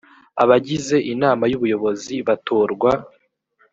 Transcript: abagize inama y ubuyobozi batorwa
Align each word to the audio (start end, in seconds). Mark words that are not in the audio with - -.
abagize 0.43 0.95
inama 1.13 1.43
y 1.51 1.55
ubuyobozi 1.57 2.15
batorwa 2.27 2.91